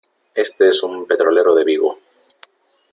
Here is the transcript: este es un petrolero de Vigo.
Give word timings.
este 0.33 0.69
es 0.69 0.81
un 0.81 1.05
petrolero 1.05 1.53
de 1.53 1.63
Vigo. 1.63 1.99